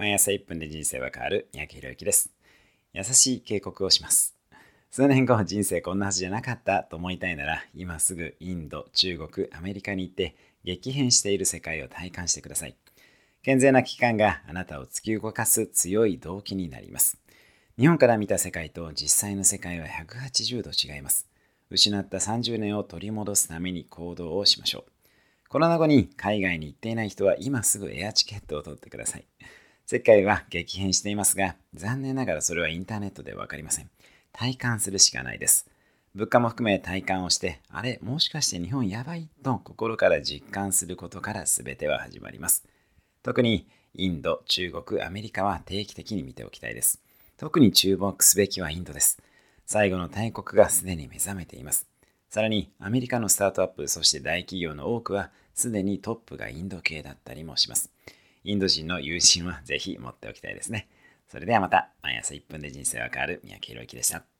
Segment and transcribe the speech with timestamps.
[0.00, 2.30] 毎朝1分で人生は変わる三宅宏之です。
[2.94, 4.34] 優しい警告をします。
[4.90, 12.76] 数年後人生こんなはずじゃなかったと思いたいなら今すぐインド、中国、アメリカに行って激変している世界を体感してください。
[13.42, 17.18] 健全な危機感があなたを突き動かす強い動機になります。
[17.78, 21.28] 日本から見た世界と実際の世界は180度違います。
[21.68, 25.48] 失った30年を取り戻すために行動をしましょう。
[25.50, 29.26] コロナ後に海外に行っていない人は今すぐエアチケットを取ってください。
[29.90, 33.90] 世界は激変していますが、残念ながらそれはインターネットでわかりません。
[34.30, 35.68] 体感するしかないです。
[36.14, 42.64] 物価も含め体感をして、あれ、もしかして日本やばいと心から実感することから全ては始まります。
[43.24, 47.02] 特にインド、中国、アメリカは定期的に見ておきたいです。
[47.36, 49.20] 特に注目すべきはインドです。
[49.66, 51.88] 最後の大国がすでに目覚めています。
[52.28, 57.90] さらにアメリカのスタートアップ、そして大企業の多くはすでにトップがインド系だったりもします。
[58.44, 60.88] インド人の友人はぜひ持っておきたいですね。
[61.28, 64.30] それではまた、毎朝1分で人生は変わる三宅宏之でした。